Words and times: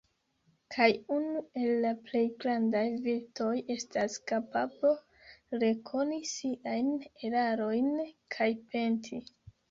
Kaj 0.75 0.85
unu 1.15 1.41
el 1.63 1.73
la 1.81 1.89
plej 2.05 2.21
grandaj 2.43 2.85
virtoj 3.07 3.49
estas 3.75 4.15
kapablo 4.31 4.93
rekoni 5.65 6.17
siajn 6.31 6.89
erarojn 7.29 7.91
kaj 8.37 8.49
penti. 8.73 9.21